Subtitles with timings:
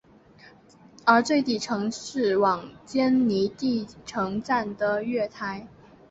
[1.05, 5.67] 而最底层是往坚尼地城站的月台。